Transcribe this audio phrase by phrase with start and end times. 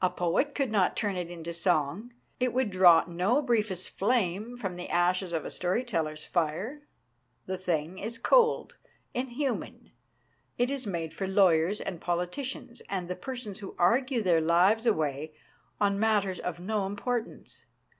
[0.00, 4.76] A poet could not turn it into song; it would draw no briefest flame from
[4.76, 6.82] the ashes of a storyteller's fire.
[7.46, 8.76] The thing is cold,
[9.12, 9.90] inhuman;
[10.56, 15.34] it is made for lawyers and politicians, and the persons who argue their lives away
[15.80, 17.64] on matters of no im portance.